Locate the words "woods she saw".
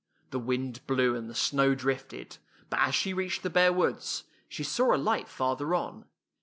3.71-4.95